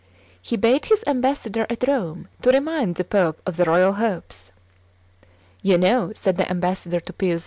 He 0.41 0.57
bade 0.57 0.85
his 0.85 1.03
ambassador 1.05 1.67
at 1.69 1.87
Rome 1.87 2.27
to 2.41 2.49
remind 2.49 2.95
the 2.95 3.03
pope 3.03 3.39
of 3.45 3.55
the 3.55 3.65
royal 3.65 3.93
hopes. 3.93 4.51
"You 5.61 5.77
know," 5.77 6.11
said 6.15 6.37
the 6.37 6.49
ambassador 6.49 6.99
to 6.99 7.13
Pius 7.13 7.37
II. 7.37 7.39